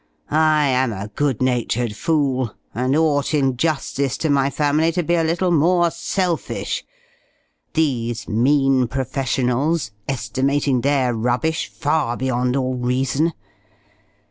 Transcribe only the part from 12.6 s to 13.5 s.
reason!